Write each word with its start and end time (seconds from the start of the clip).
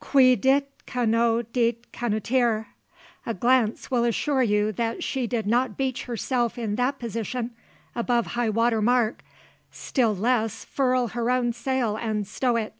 Qui 0.00 0.36
dit 0.36 0.68
canot 0.86 1.52
dit 1.52 1.90
canotier 1.90 2.66
a 3.26 3.34
glance 3.34 3.90
will 3.90 4.04
assure 4.04 4.44
you 4.44 4.70
that 4.70 5.02
she 5.02 5.26
did 5.26 5.44
not 5.44 5.76
beach 5.76 6.04
herself 6.04 6.56
in 6.56 6.76
that 6.76 7.00
position, 7.00 7.50
above 7.96 8.26
high 8.38 8.48
water 8.50 8.80
mark, 8.80 9.24
still 9.72 10.14
less 10.14 10.64
furl 10.64 11.08
her 11.08 11.32
own 11.32 11.52
sail 11.52 11.96
and 11.96 12.28
stow 12.28 12.54
it. 12.54 12.74